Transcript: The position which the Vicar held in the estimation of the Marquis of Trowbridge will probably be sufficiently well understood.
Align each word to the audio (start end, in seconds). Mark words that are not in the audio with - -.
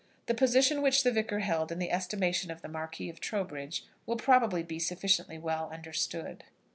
The 0.25 0.33
position 0.33 0.81
which 0.81 1.03
the 1.03 1.11
Vicar 1.11 1.41
held 1.41 1.71
in 1.71 1.77
the 1.77 1.91
estimation 1.91 2.49
of 2.49 2.63
the 2.63 2.67
Marquis 2.67 3.07
of 3.07 3.19
Trowbridge 3.19 3.85
will 4.07 4.15
probably 4.17 4.63
be 4.63 4.79
sufficiently 4.79 5.37
well 5.37 5.69
understood. 5.71 6.43